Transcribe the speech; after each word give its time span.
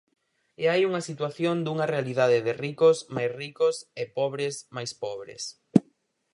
E 0.61 0.63
hai 0.71 0.81
unha 0.89 1.05
situación 1.09 1.55
dunha 1.61 1.89
realidade 1.93 2.37
de 2.45 2.53
ricos 2.65 2.97
máis 3.15 3.31
ricos 3.41 3.75
e 4.01 4.03
pobres 4.17 4.55
máis 4.75 4.91
pobres. 5.03 5.43